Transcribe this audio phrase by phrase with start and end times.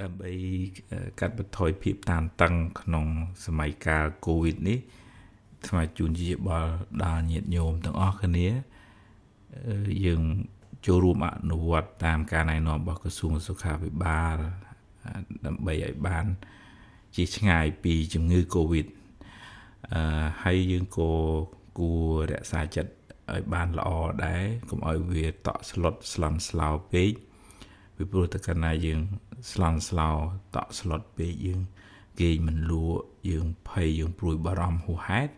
[0.00, 0.32] ដើម្បី
[1.20, 3.06] កាត់បន្ថយភាពតានតឹងក្នុង
[3.44, 4.78] សម័យកាលកូវីដនេះ
[5.68, 6.72] ថ្មជូនជាបល់
[7.04, 8.48] ដល់ញាតិញោមទាំងអស់គ្នា
[10.04, 10.22] យើង
[10.86, 14.36] ចូលរួមអនុវត្តតាមការណែនាំរបស់ក្រសួងសុខាភិបាល
[15.46, 16.26] ដើម្បីឲ្យបាន
[17.16, 18.86] ជាឆ្ងាយពីជំងឺ Covid
[19.92, 21.12] អឺហើយយើងក៏
[21.78, 22.92] គួររក្សាចិត្ត
[23.32, 23.90] ឲ្យបានល្អ
[24.26, 27.12] ដែរកុំឲ្យវាតក់ស្លុតស្លន់ស្លោពេក
[27.98, 29.00] ពីព្រោះតើកាលណាយើង
[29.52, 30.10] ស្លន់ស្លោ
[30.54, 31.60] តក់ស្លុតពេកយើង
[32.20, 35.32] គេងមិនលក់យើងភ័យយើងព្រួយបារម្ភហួសហេតុ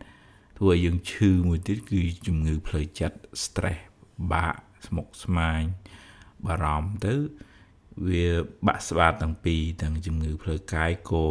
[0.57, 3.81] ធ្វើឲ្យយើងឈឺមួយទៀតគឺជំងឺផ្លូវចិត្ត stress
[4.31, 5.61] បាក់ស្មុគស្មាញ
[6.45, 7.13] បារម្ភទៅ
[8.07, 8.27] វា
[8.67, 11.25] បាក់ស្បាតទាំងពីរទាំងជំងឺផ្លូវកាយក៏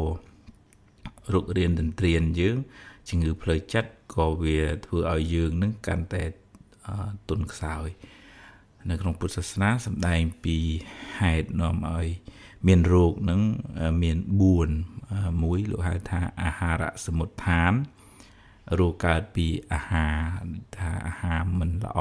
[1.33, 2.57] រោគរៀនទន្ទ្រានយើង
[3.09, 6.25] ជំងឺផ្លូវចិត្តក៏វាធ្វើឲ្យយើងនឹងកាន់តែ
[7.29, 7.89] ទុនខ្សោយ
[8.89, 10.57] នៅក្នុងពុទ្ធសាសនាសម្ដែងពី
[11.19, 12.07] ហេតុនាំឲ្យ
[12.67, 13.41] មានរោគនឹង
[14.03, 14.19] មាន
[14.79, 17.73] 4មួយលោកហៅថាអាហារសមុដ្ឋាន
[18.79, 20.19] រោគកើតពីអាហារ
[20.77, 21.99] ថាអាហារមិនល្អ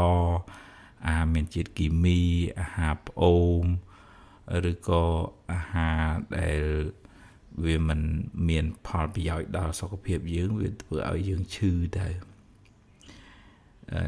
[1.06, 2.20] អាហារមានជាតិគីមី
[2.60, 3.64] អាហារផ្អូម
[4.72, 5.06] ឬក៏
[5.52, 6.04] អាហារ
[6.38, 6.62] ដែល
[7.66, 8.02] វាមិន
[8.50, 12.08] មានផលប្រយោជន៍ដល់សុខភាពយើងវាធ្វើឲ្យយើងឈឺទៅ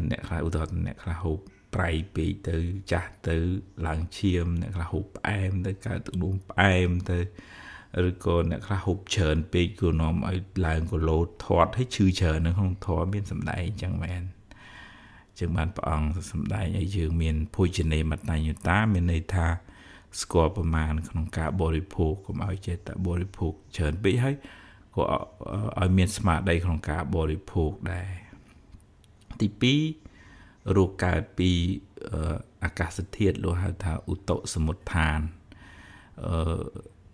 [0.09, 1.39] អ្នកខ្លះឧទាហរណ៍អ្នកខ្លះហូប
[1.75, 2.57] ប្រៃពេកទៅ
[2.91, 3.37] ចាស់ទៅ
[3.87, 7.19] ឡើងឈាមអ្នកខ្លះហូបផ្អែមទៅកើតទឹកនោមផ្អែមទៅ
[8.07, 14.23] ឬក៏អ្នកខ្លះហូបច្រើនពេកក៏នាំឲ្យឡើងគីឡូធាត់ហើយឈឺច្រើននៅក្នុងធម៌មានសម្ដែងអញ្ចឹងមែន
[15.39, 19.47] ចឹងបានព្រះអង្គសម្ដែងឲ្យយើងមានភោជនេមតញ្ញតាមានន័យថា
[20.21, 24.35] ស្គាល់ប្រមាណក្នុងការបរិភោគកុំឲ្យចេះតែបរិភោគច្រើនពេកហើយ
[24.95, 25.03] ក៏
[25.79, 28.09] ឲ្យមានស្មារតីក្នុងការបរិភោគដែរ
[29.41, 30.10] ទី2
[30.75, 31.51] រោគកើតពី
[32.63, 35.19] អាកាសធាតុលោកហៅថាឧតុសមុដ្ឋាន
[36.25, 36.61] អឺ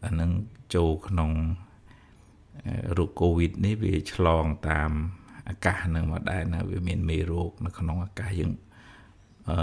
[0.06, 0.32] អានឹង
[0.76, 1.32] ចូលក្នុង
[2.98, 4.92] រោគកូវីដនេះវាឆ្លងតាម
[5.50, 8.52] អាកាសនឹងមកដែរណាវាមានមេរោគនៅក្នុងអាកាសយើង
[9.50, 9.58] អឺ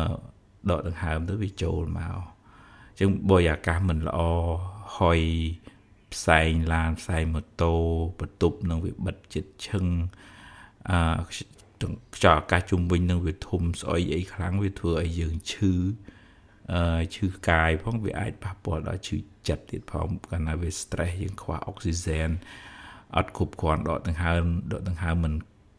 [0.70, 4.20] ដកដង្ហើមទៅវាចូលមកអញ្ចឹងបើអាកាសមិនល្អ
[4.98, 5.20] ហុយ
[6.14, 7.74] ផ្សែងឡានផ្សែងម៉ូតូ
[8.18, 9.84] បន្ទប់នឹងវាបិទចិត្តឈឹង
[10.90, 10.98] អឺ
[12.16, 15.72] ខ្យល់អាកាសជុំវិញនឹងវាធំស្អុយអីខ្លាំងវាធ្វើឲ្យយើងឈឺ
[16.72, 19.16] អឺឈឺកាយផងវាអាចប៉ះពាល់ដល់ឈឺ
[19.48, 22.30] ចិត្តទៀតផងកាលណាវា stress យើងខ្វះអុកស៊ីហ្សែន
[23.16, 25.34] អត់គ្រប់គ្រាន់ដកដង្ហើមដកដង្ហើមមិន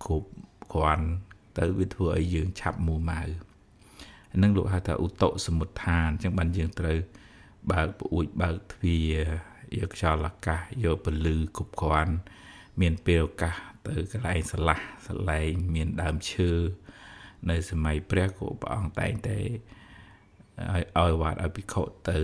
[0.05, 0.29] គ្រប់
[0.73, 1.07] គ្រាន់
[1.57, 3.21] ទៅវាធ្វើឲ្យយើងឆាប់មូម៉ៅ
[4.41, 6.97] នឹងលោកហៅថាឧតុសមុដ្ឋានអញ្ចឹងបានយើងត្រូវ
[7.71, 9.15] បើកប្អួយបើកទ្វារ
[9.77, 12.15] យកខ្យល់អាកាសយកពលឺគ្រប់គ្រាន់
[12.81, 13.55] មានពេលឱកាស
[13.87, 16.51] ទៅកន្លែងស្រឡះស្រឡែងមានដើមឈើ
[17.49, 19.39] នៅសម័យព្រះក៏ព្រះអង្គតែងតែ
[20.71, 22.19] ឲ្យឲ្យវត្តឲ្យភិក្ខុទៅ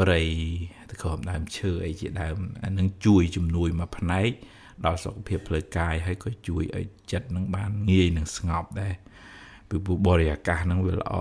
[0.00, 0.20] ព្រៃ
[0.90, 4.30] ទៅក្រោមដើមឈើអីជាដើមអានឹងជួយជំនួយមួយផ្នែក
[4.84, 8.94] ដល់សុខភាពផ្លូវកាយហើយក៏ជួយឲ្យចិត្តនឹងបានងាយនឹងស្ងប់ដែរ
[9.68, 11.14] ពីព្រោះបរិយាកាសនឹងវាល្អ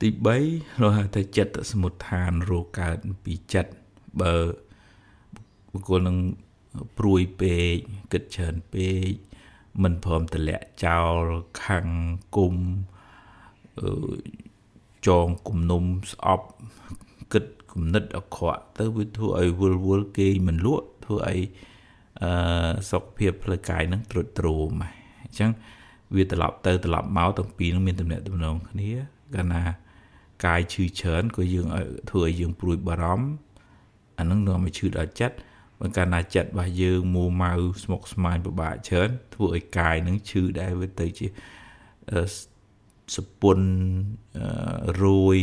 [0.00, 0.08] ទី
[0.46, 3.72] 3លោកហៅថាចិត្តសមុដ្ឋានរោគកើតពីចិត្ត
[4.20, 4.34] បើ
[5.72, 6.18] បុគ្គលនឹង
[6.98, 7.76] ព្រួយពេក
[8.12, 9.10] គិតច្រើនពេក
[9.82, 11.22] មិនព្រមតម្លាក់ចោល
[11.62, 11.86] ខੰង
[12.36, 12.54] គុំ
[15.06, 16.46] ចងគំនុំស្អប់
[17.32, 21.40] គិតគំនិតអក្រក់ទៅវាធ្វើឲ្យវល់វល់គេមិនលក់ធ្វើឲ្យ
[22.22, 24.70] អឺសុខភាពផ្លូវកាយនឹងទ្រុឌទ្រោម
[25.22, 25.50] អញ្ចឹង
[26.14, 28.90] វាត្រឡប់ទៅត្រឡប់មកទាំងពីរនឹងមានតំណែងតំណងគ្នា
[29.34, 29.62] កាលណា
[30.46, 31.66] កាយឈឺច្រើនក៏យើង
[32.10, 33.28] ធ្វើឲ្យយើងព្រួយបារម្ភ
[34.18, 35.36] អានឹងនាំឲ្យឈឺដល់ចិត្ត
[35.84, 37.52] បើកាលណាចិត្តរបស់យើងមូម៉ៅ
[37.82, 41.26] ស្មុគស្មាញពិបាកច្រើនធ្វើឲ្យកាយនឹងឈឺដែរវាទៅជា
[43.16, 43.60] សពុន
[45.02, 45.38] រួយ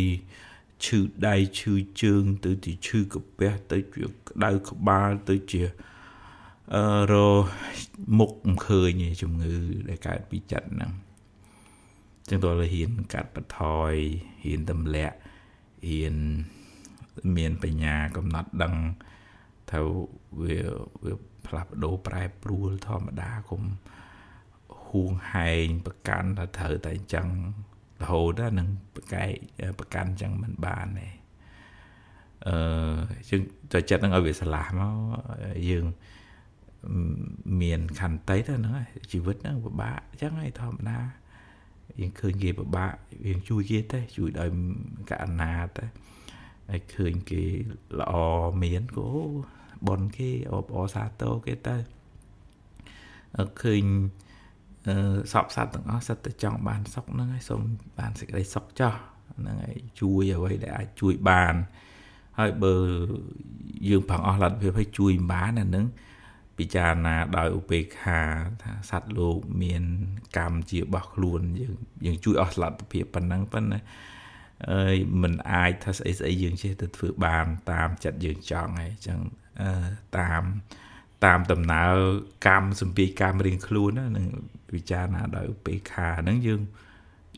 [0.85, 5.63] ឈឺដៃឈឺជើង ទៅជាឈឺកាពះទៅជាក្តៅក្បាលទៅជា
[6.75, 7.13] អឺរ
[8.19, 9.56] មុខមិនឃើញជំងឺ
[9.90, 10.91] ដែលកើតពីចិត្តហ្នឹង
[12.29, 13.94] ចឹងតើហ៊ានកាត់បន្ថយ
[14.44, 15.18] ហ៊ានទម្លាក់
[15.88, 16.16] ហ៊ាន
[17.35, 18.76] មានបញ្ញាកំណត់ដឹង
[19.72, 19.79] ថា
[20.41, 20.58] វា
[21.03, 21.13] វា
[21.47, 23.63] ផ្លាស់ប្ដូរប្រែប្រួលធម្មតាគុំ
[24.90, 27.28] ហួងហែងប្រកាន់ថាត្រូវតែអញ្ចឹង
[28.02, 29.31] រហូតដល់នឹងប្រកែក
[29.79, 31.08] ប្រកាន់អញ្ចឹងមិនបានទេ
[32.47, 32.99] អឺ
[33.29, 33.41] ជាង
[33.73, 34.93] ទៅចិត្តនឹងឲ្យវាឆ្លាស់មក
[35.69, 35.85] យើង
[37.61, 38.73] មានខន្តីទៅហ្នឹង
[39.11, 40.99] ជីវិតហ្នឹងពិបាកអញ្ចឹងឯងធម្មតា
[41.99, 42.93] យើងឃើញគេពិបាក
[43.28, 44.49] យើងជួយគេទៅជួយដោយ
[45.09, 45.85] ករណាទៅ
[46.69, 47.43] ហើយឃើញគេ
[47.99, 48.13] ល្អ
[48.63, 49.09] មានក៏
[49.87, 51.75] បនគេអបអសាទរគេទៅ
[53.61, 53.84] ឃើញ
[55.34, 57.61] សពសត្វទាំងអស់សិតតែចង់បានសុខហ្នឹងហើយសូម
[57.99, 58.93] បានសេចក្តីសុខចោះ
[59.40, 61.55] ហ្នឹងហើយជួយអ្វីដែលអាចជួយបាន
[62.37, 62.75] ហហើយបើ
[63.90, 65.85] យើងប្រឹងអស់លទ្ធភាពឲ្យជួយបានអានឹង
[66.58, 68.19] ពិចារណាដោយឧបេក្ខា
[68.61, 69.84] ថាសត្វលោកមាន
[70.37, 71.75] កម្មជារបស់ខ្លួនយើង
[72.05, 73.79] យើងជួយអស់លទ្ធភាពប៉ុណ្ណឹងប៉ុន្តែ
[74.69, 79.19] អើយមិនអាចថាស្អីស្អីយើងចេះទៅធ្វើបានតាមចិត្តយើងចង់ហើយអញ្ចឹង
[80.19, 80.43] តាម
[81.25, 81.93] តាមដំណើរ
[82.47, 84.28] កម្មសម្ពាយកម្មរៀងខ្លួននឹង
[84.69, 86.61] ពិចារណាដោយឧបេក្ខាហ្នឹងយើង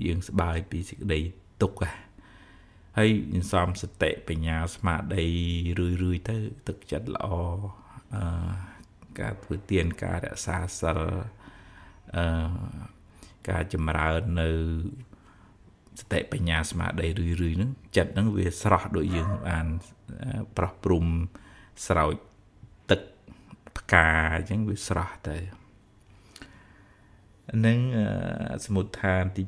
[0.05, 1.19] យើងស្បើយពីសេចក្តី
[1.61, 1.83] ទុក្ខ
[2.97, 3.09] ហើយ
[3.51, 5.25] សំសតិបញ្ញាស្មារតី
[5.79, 6.37] រឿយរឿយទៅ
[6.67, 7.27] ទឹកចិត្តល្អ
[8.15, 8.23] អឺ
[9.19, 10.99] ការធ្វើទានការរក្សាសិល
[12.17, 12.25] អឺ
[13.49, 14.49] ការចម្រើននៅ
[15.99, 19.67] សតិបញ្ញាស្មារតីរឿយរឿយហ្នឹងចិត្តហ្នឹងវាស្រស់ដូចយើងបាន
[20.57, 21.05] ប្រោះព្រំ
[21.85, 22.13] ស្រោច
[22.89, 23.01] ទឹក
[23.77, 25.37] ផ្កាអញ្ចឹងវាស្រស់ទៅ
[27.65, 27.79] នឹង
[28.65, 29.43] សមុទ្ឋានទី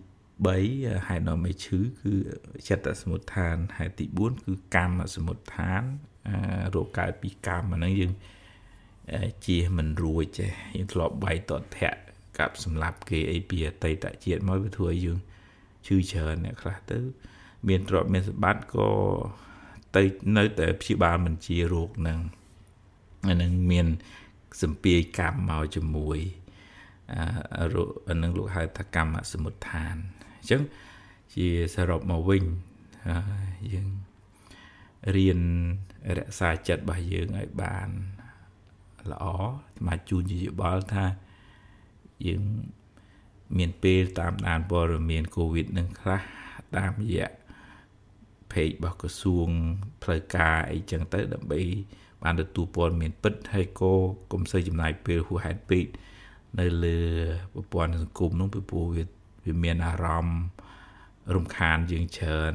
[0.54, 2.14] 3ហេតុនាំឲ្យឈឺគឺ
[2.70, 5.84] ចិត្តសមុទ្ឋានហេតុទី4គឺកម្មសមុទ្ឋាន
[6.76, 8.14] រោគកើតពីកម្មអាហ្នឹងយើង
[9.48, 11.94] ជាមិនរួចចេះយើងធ្លាប់បាយតតៈ
[12.40, 15.18] កាប់សម្លាប់គេអីពីអតីតជាតិមកវាធ្វើឲ្យយើង
[15.86, 17.00] ឈឺច្រើនអ្នកខ្លះទៅ
[17.68, 18.90] មានទ្រព្យមានសម្បត្តិក៏
[19.96, 20.04] ទៅ
[20.38, 22.20] នៅតែព្យាបាលមិនជារោគហ្នឹង
[23.28, 23.88] អានឹងមាន
[24.62, 26.20] សម្ពាយកម្មមកជាមួយ
[28.10, 29.96] អានឹងលោកហៅថាកម្មសមុទ្ឋាន
[30.38, 30.62] អញ្ចឹង
[31.36, 32.44] ជាសរុបមកវិញ
[33.74, 33.88] យើង
[35.16, 35.40] រៀន
[36.18, 37.90] រក្សាចិត្តរបស់យើងឲ្យបាន
[39.12, 39.26] ល្អ
[39.88, 41.06] មកជូនជាយោបល់ថា
[42.28, 42.44] យើង
[43.58, 46.22] មានពេលតាមដានព័ត៌មានកូវីដនឹងខ្លះ
[46.78, 47.30] តាមរយៈ
[48.52, 49.50] page របស់ក្រសួង
[50.04, 51.62] ផ្លូវការអីចឹងទៅដើម្បី
[52.24, 53.94] បានទទួលព័ត៌មានពិតហើយក៏
[54.32, 55.86] កុំសូវចំណាយពេលហួសហេតុពេក
[56.60, 57.00] នៅលើ
[57.54, 59.04] ប្រព័ន្ធសង្គមនោះពីព្រោះវា
[59.46, 60.40] វាមានអារម្មណ៍
[61.36, 62.54] រំខានយើងច្រើន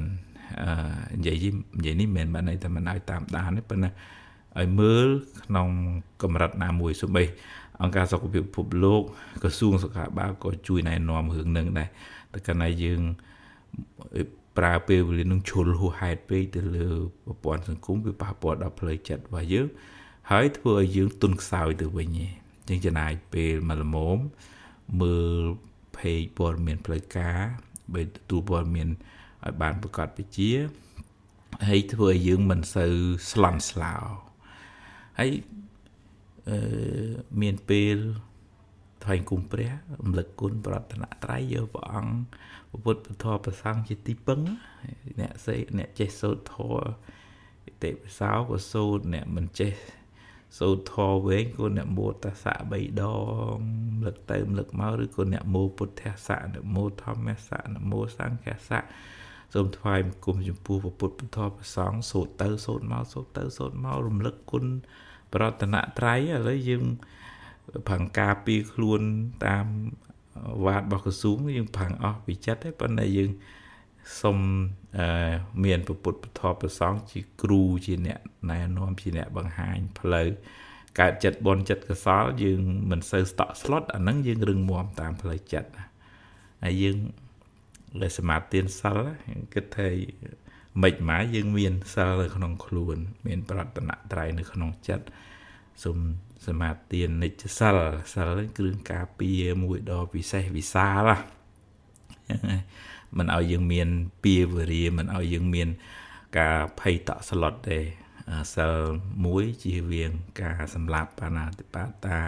[0.62, 1.44] អឺនិយាយ
[1.78, 3.90] និយាយនេះមិនមែនបានន័យថាមិនឲ្យតាមដានទេប៉ុន្តែ
[4.58, 5.06] ឲ្យមើល
[5.44, 5.68] ក្នុង
[6.22, 7.22] កម្រិតណាមួយសូម្បី
[7.82, 9.02] អង្គការសុខភាពពិភពលោក
[9.42, 11.88] ក្រសួងសុខាភិបាលក៏ជួយណែនាំរឿងនឹងដែរ
[12.32, 13.00] តែកាលណាយើង
[14.58, 16.88] ប្រើពេលវេលានឹងឈុលហួសហេតុពេកទៅលើ
[17.24, 19.66] ប្រព័ន្ធសង្គមវាប៉ះពាល់ដល់ផ្លូវចិត្តរបស់យើង
[20.30, 22.32] ហើយធ្វើឲ្យយើងទុនខ្សោយទៅវិញឯង
[22.68, 24.18] ចឹងចំណាយពេលមួយល្មម
[25.00, 25.42] មើល
[25.96, 27.38] page ព័ត៌មានផ្លូវការ
[27.94, 30.50] បើទទួលព័ត៌មានឲ្យបានប្រកបវិជ្ជា
[31.68, 32.94] ហើយធ្វើឲ្យយើងមិនសូវ
[33.30, 33.94] ស្លន់ស្លោ
[35.18, 35.69] ហើយអឺ
[37.40, 37.96] មានពេល
[39.04, 39.70] ថ្វាយគុំព្រះ
[40.00, 44.40] រំលឹកគុណប្រតនត្រ័យយកព្រះអង្គពុទ្ធពធប្រសង្ឃជាទីពឹង
[45.20, 46.82] អ្នកសេអ្នកចេះសូត្រធម៌
[47.68, 49.74] ឥតិពិសោក៏សូត្រអ្នកមិនចេះ
[50.58, 53.04] សូត្រធម៌វែងក៏អ្នកមោតសៈ3ដ
[53.54, 53.58] ង
[54.06, 58.82] លឹកទៅលឹកមកឬក៏អ្នកមោពុទ្ធសៈអ្នកមោធម្មសៈអ្នកមោសង្ឃសៈ
[59.54, 64.64] សូមថ្វាយបង្គំចំពោះពុទ្ធពធប្រសង្ឃសូត្រទៅសូត្រមកសូត្រទៅសូត្រមករំលឹកគុណ
[65.34, 66.84] ប្រតនត្រ័យឥឡូវយើង
[67.88, 69.00] ផាំងការពីខ្លួន
[69.46, 69.66] តាម
[70.64, 73.30] វត្តរបស់ក្រសួងយើងផាំងអស់ពីចិត្តទេប៉ុន្តែយើង
[74.20, 74.36] សុំ
[75.64, 80.28] មានពុទ្ធពធប្រសងជាគ្រូជាអ្នកណែនាំជាអ្នកបង្ហាញផ្លូវ
[81.00, 82.60] កើតចិត្តបនចិត្តកសល យើង
[82.90, 85.70] មិនសូវស្តក់ស្លុតអាហ្នឹងយើងរឹងមាំតាមផ្លូវចិត្ត
[86.64, 86.96] ហើយយើង
[88.00, 88.98] លើសមាធិទានសិល
[89.54, 89.88] គិតថា
[90.82, 92.96] មិនមកយើងមានសិលនៅក្នុងខ្លួន
[93.26, 95.06] មាន ប្រតនត្រ័យនៅក្នុងចិត្ត
[95.84, 95.98] សូម
[96.46, 97.78] សមាធិទាននិច្ចសិល
[98.14, 102.60] សិលគ្រឿងការពារមួយដ៏ពិសេសវិសាលហ្នឹង
[103.18, 103.88] មិនឲ្យយើងមាន
[104.24, 105.68] ពីវរាមិនឲ្យយើងមាន
[106.38, 107.78] ការភ័យតក់ស្លុតទេ
[108.54, 108.76] សិល
[109.20, 110.10] 1ជៀសវាង
[110.42, 112.20] ការសម្លាប់បាណាតិបាតា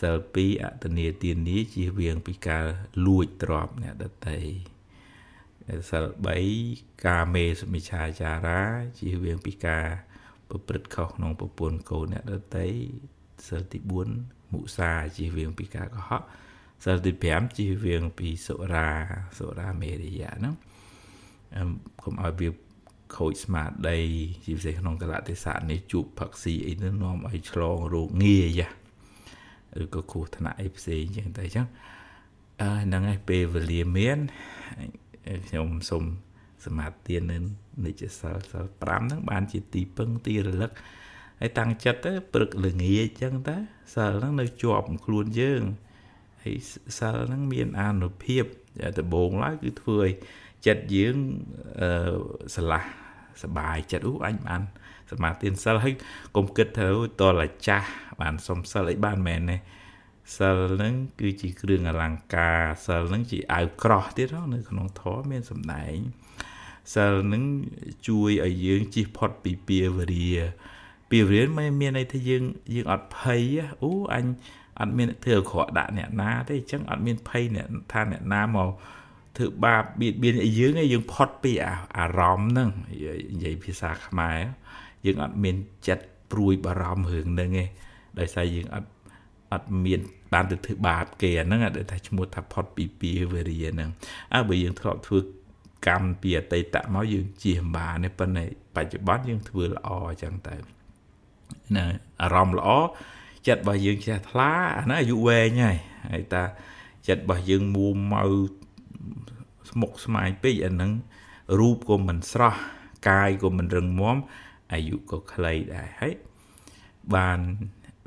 [0.00, 2.64] សិល2អតនីទានីជៀសវាងពីការ
[3.06, 4.40] លួចទ្រព្យអ្នកដតី
[5.90, 6.04] សិល
[6.54, 8.60] 3ការមេសមិឆាចារា
[8.98, 9.86] ជៀសវាងពីការ
[10.50, 12.68] ប្រព្រឹត្តខុសក្នុងប្រពន្ធកូនអ្នកដតី
[13.48, 13.78] សិលទី
[14.16, 16.22] 4មុសាជៀសវាងពីការកុហក
[16.84, 18.88] សិលទី5ជៀសវាងពីសុរា
[19.38, 20.54] សុរាមេរិយៈហ្នឹង
[22.02, 22.48] កុំឲ្យវា
[23.16, 23.98] ខូចស្មារតី
[24.44, 28.60] ជាពិសេសក្នុងកលៈទេសៈនេះជួបផឹកស៊ីអីនឹងនាំឲ្យឆ្លងរោគងាយ
[29.82, 31.66] ឬក៏គ្រោះថ្នាក់អីផ្សេងអញ្ចឹងតែអញ្ចឹង
[32.62, 34.18] អឺហ្នឹងឯងពេលវេលាមាន
[35.48, 36.04] ខ្ញុំសូម
[36.66, 37.38] សមាទាននៅ
[37.84, 40.70] និច្ចសិលសិល5ហ្នឹងបានជាទីពឹងទីរលឹក
[41.40, 43.56] ហើយតាំងចិត្តទៅព្រឹកល្ងាចអញ្ចឹងតា
[43.94, 45.62] សិលហ្នឹងនៅជាប់ខ្លួនយើង
[46.42, 46.56] ហើយ
[46.98, 48.44] សិលហ្នឹងមានអានុភាព
[48.98, 50.10] ដំបូងឡើយគឺធ្វើឲ្យ
[50.66, 51.16] ចិត្តយើង
[51.80, 51.90] អឺ
[52.54, 52.82] ស្រឡះ
[53.42, 54.62] សបាយចិត្តអូអញបាន
[55.12, 55.94] សមាធិសិលហើយ
[56.36, 56.88] កុំគិតទៅ
[57.20, 57.88] តលាចាស់
[58.20, 59.56] បានសុំសិលអីបានមែនទេ
[60.36, 65.96] សិលហ្នឹងគឺជាគ្រឿងអលង្ការសិលហ្នឹងជាអាវក្រោះទៀតនៅក្នុងធម៌មានសម្ដែង
[66.94, 67.42] សិលនឹង
[68.08, 70.30] ជួយឲ្យយើងជិះផុតពីពៀវរា
[71.10, 72.42] ពៀវរាមិនមានន័យថាយើង
[72.74, 73.42] យើងអត់ភ័យ
[73.82, 74.26] អូអញ
[74.80, 78.70] អត់មានធ្វើអាក្រក់ដាក់អ្នកណាទេអញ្ចឹងអត់មានភ័យអ្នកថាអ្នកណាមក
[79.36, 81.52] ធ្វើបាបបៀតបៀនឲ្យយើងឯងយើងផុតពី
[81.98, 82.96] អារម្មណ៍ហ្នឹងនិ
[83.44, 84.38] យាយភាសាខ្មែរ
[85.06, 85.56] យើងអត់មាន
[85.88, 87.68] ចិត្តព្រួយបារម្ភរឿងហ្នឹងឯង
[88.18, 88.88] ដោយសារយើងអត់
[89.52, 90.00] អត់មាន
[90.32, 93.90] បានទៅធ្វើបាបគេអាហ្នឹងដែលថាឈ្មោះថាផុតពីពីវេរាហ្នឹង
[94.34, 95.18] អើបើយើងធ្លាប់ធ្វើ
[95.88, 98.44] កម្មពីអតីតមកយើងជៀសបានទេប៉ុន្តែ
[98.76, 100.56] បច្ចុប្បន្នយើងធ្វើល្អអញ្ចឹងទៅ
[101.76, 101.84] ណា
[102.22, 102.70] អារម្មណ៍ល្អ
[103.48, 105.78] ចិត្តរបស់យើងចេះថ្លាអាហ្នឹងអាយុវែងហើយ
[106.10, 106.44] ហើយតា
[107.08, 108.24] ចិត្តរបស់យើងមួម៉ៅ
[109.70, 110.90] ស្មុកស្មាញពេកអាហ្នឹង
[111.58, 112.60] រូបក៏មិនស្រស់
[113.08, 114.16] កាយក៏មិនរឹងមាំ
[114.72, 116.14] អាយុក៏ខ្លីដែរហើយ
[117.14, 117.38] បាន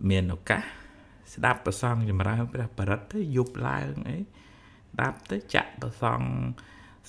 [0.10, 0.64] មានឱកាស
[1.34, 4.18] ស្ដាប់ប្រសងចម្រើនព្រះបរិត្តទៅយប់ឡើងអី
[5.02, 6.22] ដាប់ទៅចាក់ប្រសង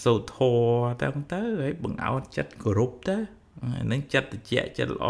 [0.05, 0.61] សូត្រធរ
[1.03, 3.17] ទៅទៅហើយបង្អោតចិត្តគោរពទៅ
[3.85, 5.07] ហ្នឹងចិត្តតិចចិត្តល្អ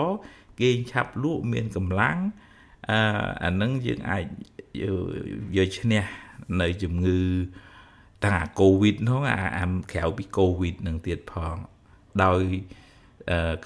[0.61, 2.19] គេងឆាប់លក់មានកម្លាំង
[2.91, 2.99] អឺ
[3.45, 4.25] អាហ្នឹងយើងអាច
[5.57, 6.05] យកឈ្នះ
[6.61, 7.21] នៅជំងឺ
[8.25, 11.57] ទាំងអាកូវីដហ្នឹងអាអាក្រៅពីកូវីដនឹងទៀតផង
[12.25, 12.43] ដោយ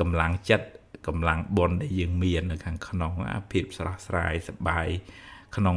[0.00, 0.66] កម្លាំងចិត្ត
[1.06, 4.88] កម្លាំងបុណ្យដែលយើងមាននៅខាងក្នុងអាភាពស្រស់ស្រាយសប្បាយ
[5.56, 5.76] ក្នុង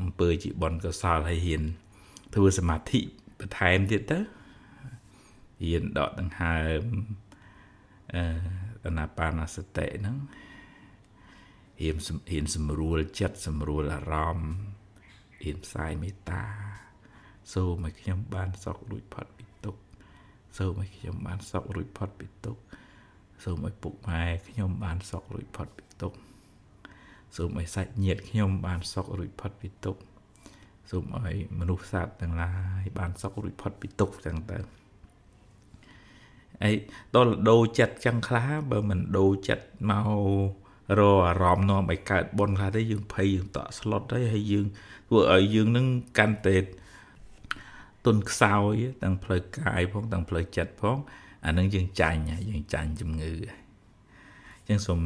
[0.00, 1.62] អំពើជាបុណ្យកុសលហើយហ៊ាន
[2.34, 3.00] ធ្វើសមាធិ
[3.38, 4.18] បន្ថែមទៀតទៅ
[5.62, 6.82] ហ៊ានដកដង្ហើម
[8.14, 8.22] អឺ
[8.84, 10.16] អនាបានសតិហ្នឹង
[11.80, 11.96] ហ៊ាន
[12.30, 14.52] ហ៊ានសម្រួលចិត្តសម្រួលអារម្មណ៍
[15.42, 16.44] ហ៊ានផ្សាយមេត្តា
[17.54, 19.80] សូមឲ្យខ្ញុំបានសុខរួចផុតពីទុក្ខ
[20.58, 22.62] សូមឲ្យខ្ញុំបានសុខរួចផុតពីទុក្ខ
[23.44, 26.18] សូមឲ្យពុកម៉ែខ្ញុំបានសុខរួចផុតពីទុក្ខ
[27.36, 30.00] សូមឲ្យសាច់ញាតិខ្ញុំបានសុខរួចផុតពីទុក្ខ
[30.90, 34.58] សូមឲ្យមនុស្សសត្វទាំងឡាយបានសុខរួចផុតពីទុក្ខចឹងទៅ
[36.62, 36.70] អី
[37.16, 40.10] ដល់ដូរចិត្តចឹងខ្លះបើមិនដូរចិត្តមក
[40.98, 44.66] រអារម្មណ៍នាំឲ្យកើតបុណ្យខ្លះទៅយើងភ័យយើងតក់ស្លុតហើយហើយយើង
[45.08, 45.86] ធ្វើឲ្យយើងនឹង
[46.18, 46.56] កាន់តែ
[48.04, 50.98] ទុនខ្សោយទាំងផ្លូវកាយផងទាំងផ្លូវចិត្តផង
[51.46, 52.20] អានឹងយើងចាញ់
[52.50, 55.00] យើងចាញ់ជំងឺអញ្ចឹងសូម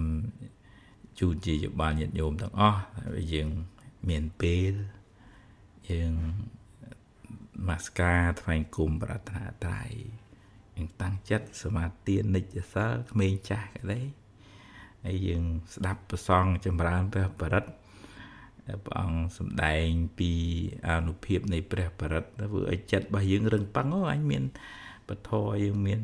[1.19, 3.49] ជូនជាយោបល់ញាតិញោមទាំងអស់ហើយយើង
[4.09, 4.73] មានពេល
[5.91, 6.13] យើង
[7.69, 9.83] មាសការថ្វាយគុំប្រាថ្នាត្រៃ
[10.77, 14.07] យើងតាំងចិត្តសមាធិនិច្ចសិលក្មេងចាស់ក៏ដែរ
[15.05, 17.71] ហើយយើងស្ដាប់ប្រសងចម្រើនព្រះបរិត្ត
[18.87, 19.89] ព្រះអង្គសំដែង
[20.19, 20.31] ពី
[20.89, 24.45] អនុភាពនៃព្រះបរិត្តធ្វើឲ្យចិត្តរបស់យើងរឹងប៉ឹងអូអញមាន
[25.09, 25.31] ពធ
[25.65, 26.01] យើងមាន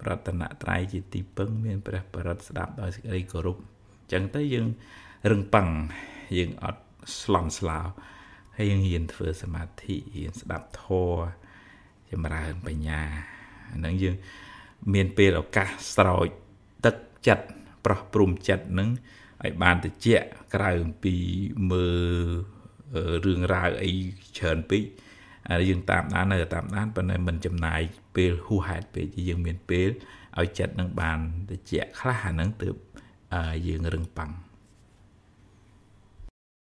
[0.00, 3.62] ប្រតនត្រ័យជាទីពឹងមានព្រះបរិត្តស្ដាប់ដោយសេចក្តីគោរពអ
[4.06, 4.66] ញ្ចឹងទៅយើង
[5.30, 5.68] រឹងប៉ឹង
[6.38, 6.82] យើងអត់
[7.20, 7.80] ស្លន់ស្លោ
[8.56, 11.22] ហើយយើងហ៊ានធ្វើសមាធិហ៊ានស្ដាប់ធម៌
[12.10, 13.02] ចម្រើនបញ្ញា
[13.70, 14.14] អាហ្នឹងយើង
[14.94, 16.26] មានពេលឱកាសស្រោច
[16.84, 17.46] ទឹកចិត្ត
[17.84, 18.88] ប្រោះព្រំចិត្តនឹង
[19.44, 20.08] ឲ្យបានតិច
[20.54, 21.16] ក្រៅអំពី
[21.70, 23.92] មើលរឿងរ៉ាវអី
[24.38, 24.82] ច្រើនពេក
[25.68, 27.80] យើងតាមដាននៅតាមដានប៉ុន្តែមិនចំណាយ
[28.16, 29.88] ពេលហួសហេតុពេកយើងមានពេល
[30.38, 31.18] ឲ្យចិត្តនឹងបាន
[31.50, 32.74] តិចខ្លះអាហ្នឹងទើប
[33.66, 34.32] យើងរឹងប៉ាំង